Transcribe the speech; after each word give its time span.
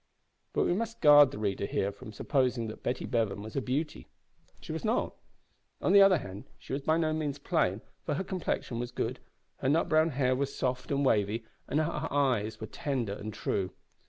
But 0.53 0.63
we 0.65 0.73
must 0.73 0.99
guard 0.99 1.29
the 1.29 1.37
reader 1.37 1.67
here 1.67 1.91
from 1.91 2.11
supposing 2.11 2.65
that 2.69 2.81
Betty 2.81 3.05
Bevan 3.05 3.43
was 3.43 3.55
a 3.55 3.61
beauty. 3.61 4.07
She 4.59 4.71
was 4.71 4.83
not. 4.83 5.13
On 5.79 5.93
the 5.93 6.01
other 6.01 6.17
hand, 6.17 6.45
she 6.57 6.73
was 6.73 6.81
by 6.81 6.97
no 6.97 7.13
means 7.13 7.37
plain, 7.37 7.81
for 8.03 8.15
her 8.15 8.23
complexion 8.23 8.79
was 8.79 8.89
good, 8.89 9.19
her 9.57 9.69
nut 9.69 9.87
brown 9.87 10.09
hair 10.09 10.35
was 10.35 10.51
soft 10.55 10.89
and 10.89 11.05
wavy, 11.05 11.45
and 11.67 11.79
her 11.79 12.07
eyes 12.11 12.59
were 12.59 12.65
tender 12.65 13.13
and 13.13 13.31
true. 13.31 13.73